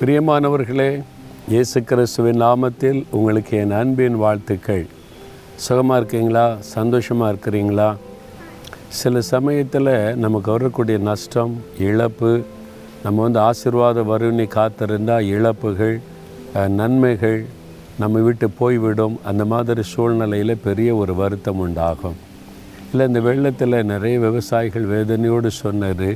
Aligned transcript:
பிரியமானவர்களே 0.00 1.02
இயேசு 1.48 1.82
கிறிஸ்துவின் 1.82 2.40
நாமத்தில் 2.42 3.04
உங்களுக்கு 3.10 3.58
என் 3.58 3.70
அன்பின் 3.70 4.16
வாழ்த்துக்கள். 4.16 4.86
சுகமாக 5.56 5.98
இருக்கீங்களா? 6.00 6.56
சந்தோஷமாக 6.60 7.34
இருக்கிறீங்களா? 7.34 7.94
சில 8.88 9.20
சமயத்தில் 9.20 10.16
நமக்கு 10.16 10.50
வரக்கூடிய 10.50 10.98
நஷ்டம் 10.98 11.54
இழப்பு 11.78 12.42
நம்ம 13.02 13.22
வந்து 13.22 13.40
ஆசிர்வாத 13.40 14.04
வரும்னு 14.12 14.48
காத்திருந்தால் 14.56 15.20
இழப்புகள் 15.20 16.00
நன்மைகள் 16.68 17.44
நம்ம 17.98 18.18
விட்டு 18.18 18.50
போய்விடும். 18.50 19.20
அந்த 19.24 19.44
மாதிரி 19.44 19.82
சூழ்நிலையில் 19.82 20.62
பெரிய 20.64 20.94
ஒரு 20.94 21.14
வருத்தம் 21.14 21.58
உண்டாகும். 21.58 22.16
இல்லை 22.90 23.06
இந்த 23.06 23.20
வெள்ளத்தில் 23.20 23.82
நிறைய 23.84 24.18
விவசாயிகள் 24.18 24.88
வேதனையோடு 24.88 25.46
சொன்னார் 25.46 26.08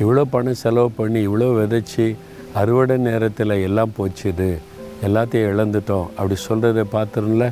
இவ்வளோ 0.00 0.22
பணம் 0.30 0.62
செலவு 0.66 0.90
பண்ணி 0.90 1.28
இவ்வளோ 1.28 1.50
விதைச்சி 1.58 2.16
அறுவடை 2.54 2.96
நேரத்தில் 2.96 3.54
எல்லாம் 3.68 3.94
போச்சுது 3.98 4.58
எல்லாத்தையும் 5.06 5.50
இழந்துட்டோம் 5.52 6.06
அப்படி 6.16 6.36
சொல்கிறத 6.48 6.84
பார்த்துருல 6.96 7.46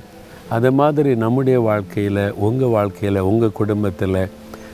அது 0.51 0.73
மாதிரி 0.73 1.11
நம்முடைய 1.15 1.61
வாழ்க்கையில் 1.61 2.25
உங்கள் 2.47 2.69
வாழ்க்கையில் 2.69 3.27
உங்கள் 3.31 3.59
குடும்பத்தில் 3.61 4.31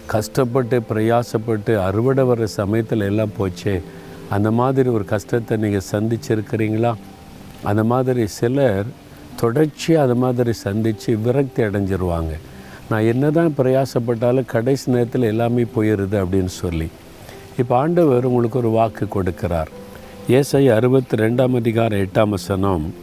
கஷ்டப்பட்டு 0.06 0.76
பிரயாசப்பட்டு 0.90 1.72
அறுவடை 1.76 2.24
வர 2.24 2.46
சமயத்தில் 2.46 3.00
எல்லாம் 3.00 3.34
போச்சே? 3.38 3.74
அந்த 4.30 4.50
மாதிரி 4.50 4.88
ஒரு 4.88 5.04
கஷ்டத்தை 5.04 5.56
நீங்கள் 5.56 5.88
சந்திச்சிருக்கிறீங்களா? 5.92 6.92
அந்த 7.62 7.84
மாதிரி 7.84 8.26
சிலர் 8.26 8.86
தொடர்ச்சியாக 9.36 10.04
அது 10.06 10.14
மாதிரி 10.14 10.52
சந்தித்து 10.52 11.18
விரக்தி 11.18 11.62
அடைஞ்சிருவாங்க. 11.62 12.32
நான் 12.90 13.08
என்ன 13.12 13.30
தான் 13.30 13.54
பிரயாசப்பட்டாலும் 13.58 14.50
கடைசி 14.54 14.90
நேரத்தில் 14.92 15.22
எல்லாமே 15.22 15.64
போயிடுது 15.76 16.16
அப்படின்னு 16.22 16.52
சொல்லி. 16.62 16.88
இப்போ 17.58 17.76
ஆண்டவர் 17.76 18.24
உங்களுக்கு 18.24 18.58
ஒரு 18.58 18.70
வாக்கு 18.70 19.06
கொடுக்கிறார். 19.16 19.70
ஏசை 20.36 20.68
அறுபத்தி 20.68 21.16
ரெண்டாம் 21.16 21.54
அதிகார 21.54 21.96
எட்டாம் 21.96 22.28
வசனம் 22.28 22.94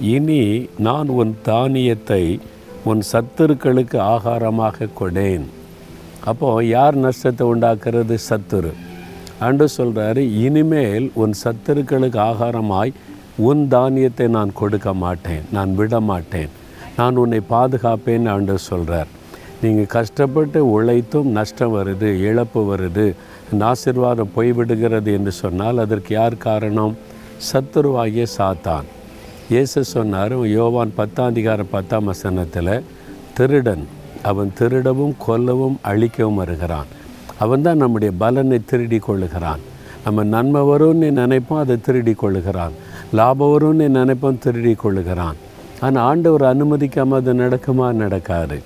இனி 0.00 0.68
நான் 0.78 1.08
உன் 1.08 1.36
தானியத்தை 1.42 2.40
உன் 2.84 3.00
சத்துருக்களுக்கு 3.12 3.98
ஆகாரமாக 3.98 4.88
கொடேன் 5.00 5.44
அப்போது 6.24 6.68
யார் 6.68 6.96
நஷ்டத்தை 6.96 7.46
உண்டாக்குறது? 7.46 8.18
சத்துரு. 8.28 8.72
அன்று 9.38 9.68
சொல்கிறாரு 9.76 10.16
இனிமேல் 10.16 11.10
உன் 11.14 11.34
சத்துருக்களுக்கு 11.44 12.18
ஆகாரமாய் 12.18 12.92
உன் 13.36 13.68
தானியத்தை 13.68 14.28
நான் 14.28 14.52
கொடுக்க 14.52 14.94
மாட்டேன். 14.94 15.42
நான் 15.52 15.74
விட 15.74 16.00
மாட்டேன் 16.00 16.48
நான் 16.96 17.16
உன்னை 17.16 17.40
பாதுகாப்பேன் 17.50 18.28
ஆண்டு 18.28 18.58
சொல்கிறார் 18.58 19.06
நீங்கள் 19.62 19.86
கஷ்டப்பட்டு 19.86 20.70
உழைத்தும் 20.70 21.28
நஷ்டம் 21.30 21.74
வருது 21.76 22.08
இழப்பு 22.28 22.60
வருது 22.72 23.14
ஆசிர்வாதம் 23.52 23.62
ஆசீர்வாதம் 23.62 24.34
போய்விடுகிறது 24.36 25.12
என்று 25.12 25.32
சொன்னால் 25.32 25.78
அதற்கு 25.78 26.14
யார் 26.14 26.36
காரணம்? 26.36 26.94
சத்துருவாகிய 27.52 28.26
சாத்தான். 28.38 28.86
இயேசு 29.48 29.84
சொன்னார் 29.84 30.46
யோவான் 30.46 30.92
பத்தாம் 30.96 31.26
அதிகாரம் 31.26 31.70
பத்தாம் 31.70 32.04
வசனத்தில் 32.04 32.82
திருடன் 33.34 33.86
அவன் 34.22 34.52
திருடவும் 34.58 35.14
கொல்லவும் 35.26 35.76
அழிக்கவும் 35.82 36.34
வருகிறான். 36.34 36.86
அவன் 37.38 37.62
தான் 37.62 37.76
நம்முடைய 37.76 38.12
பலனை 38.18 38.58
திருடி 38.64 38.98
கொள்ளுகிறான். 38.98 39.58
நம்ம 40.04 40.24
நன்மை 40.24 40.60
வரும்னு 40.60 41.10
நினைப்போம் 41.22 41.62
அதை 41.64 41.80
திருடி 41.80 42.16
கொள்ளுகிறான். 42.22 42.72
லாபம் 43.12 43.52
வரும்னு 43.54 43.88
நினைப்போம் 44.00 44.38
திருடி 44.38 44.76
கொள்ளுகிறான். 44.84 45.34
ஆனால் 45.80 46.04
ஆண்டவர் 46.04 46.42
அனுமதிக்காமல் 46.42 47.20
அது 47.20 47.34
நடக்குமா? 47.34 47.92
நடக்காது. 47.92 48.62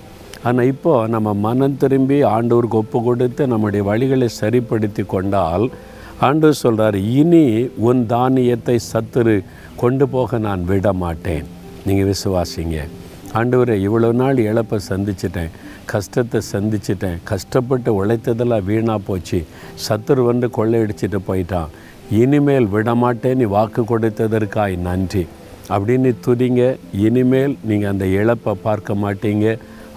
ஆனால் 0.47 0.69
இப்போது 0.73 1.11
நம்ம 1.13 1.29
மனம் 1.45 1.79
திரும்பி 1.81 2.17
ஆண்டவருக்கு 2.35 2.79
ஒப்பு 2.81 2.99
கொடுத்து 3.07 3.43
நம்முடைய 3.53 3.83
வழிகளை 3.89 4.27
சரிப்படுத்தி 4.41 5.03
கொண்டால் 5.13 5.65
ஆண்டவர் 6.27 6.61
சொல்கிறார் 6.63 6.97
இனி 7.19 7.45
உன் 7.87 8.01
தானியத்தை 8.13 8.75
சத்துரு 8.91 9.35
கொண்டு 9.81 10.05
போக 10.13 10.37
நான் 10.45 10.63
விட 10.69 10.87
மாட்டேன் 11.01 11.45
நீங்கள் 11.87 12.09
விசுவாசிங்க. 12.11 12.77
ஆண்டவரை 13.39 13.75
இவ்வளோ 13.87 14.09
நாள் 14.21 14.37
இழப்பை 14.49 14.77
சந்திச்சிட்டேன் 14.89 15.51
கஷ்டத்தை 15.91 16.39
சந்திச்சிட்டேன் 16.51 17.17
கஷ்டப்பட்டு 17.31 17.89
உழைத்ததெல்லாம் 17.99 18.65
வீணாக 18.69 18.99
போச்சு. 19.09 19.39
சத்துரு 19.85 20.23
வந்து 20.29 20.47
கொள்ளையடிச்சிட்டு 20.57 21.19
போயிட்டான். 21.29 21.69
இனிமேல் 22.21 22.67
விடமாட்டேன் 22.75 23.39
நீ 23.41 23.47
வாக்கு 23.55 23.81
கொடுத்ததற்காய் 23.91 24.75
நன்றி. 24.87 25.23
அப்படின்னு 25.73 26.11
துதிங்க. 26.25 26.63
இனிமேல் 27.07 27.55
நீங்கள் 27.69 27.91
அந்த 27.91 28.05
இழப்பை 28.19 28.53
பார்க்க 28.67 28.93
மாட்டீங்க. 29.03 29.47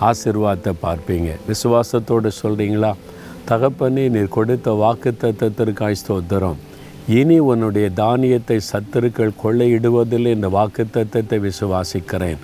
ஆசிர்வாதத்தை 0.09 0.73
பார்ப்பீங்க. 0.85 1.31
விசுவாசத்தோடு 1.49 2.31
சொல்கிறீங்களா 2.43 2.93
தகப்பனே 3.51 4.05
நீர் 4.15 4.35
கொடுத்த 4.37 4.71
வாக்கு 4.83 5.11
தத்தத்திற்காய் 5.23 6.01
ஸ்தோத்திரம். 6.03 6.59
இனி 7.19 7.39
உன்னுடைய 7.51 7.87
தானியத்தை 8.01 8.59
சத்துருக்கள் 8.73 9.39
கொள்ளையிடுவதில் 9.43 10.29
இந்த 10.35 10.49
வாக்கு 10.57 10.85
தத்தத்தை 10.97 11.39
விசுவாசிக்கிறேன். 11.49 12.43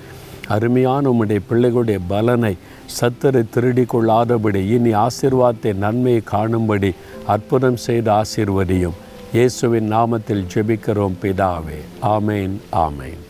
அருமையான 0.54 1.10
உம்முடைய 1.12 1.40
பிள்ளைகளுடைய 1.48 1.98
பலனை 2.12 2.52
சத்துரு 2.98 3.42
திருடி 3.54 3.84
கொள்ளாதபடி 3.92 4.62
இனி 4.76 4.92
ஆசிர்வாதத்தை 5.06 5.72
நன்மையை 5.84 6.22
காணும்படி 6.34 6.90
அற்புதம் 7.34 7.80
செய்து 7.86 8.12
ஆசிர்வதியும். 8.20 8.98
இயேசுவின் 9.36 9.88
நாமத்தில் 9.96 10.44
ஜெபிக்கிறோம் 10.54 11.18
பிதாவே. 11.22 11.80
ஆமேன் 12.16 12.54
ஆமேன். 12.86 13.22